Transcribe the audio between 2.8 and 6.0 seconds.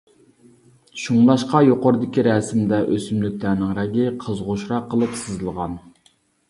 ئۆسۈملۈكلەرنىڭ رەڭگى قىزغۇچراق قىلىپ سىزىلغان.